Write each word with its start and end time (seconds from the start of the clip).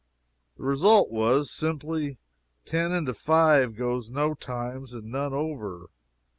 The 0.57 0.63
result 0.63 1.11
was, 1.11 1.51
simply: 1.51 2.17
ten 2.65 2.91
into 2.91 3.13
five 3.13 3.75
goes 3.75 4.09
no 4.09 4.33
times 4.33 4.95
and 4.95 5.11
none 5.11 5.31
over. 5.35 5.91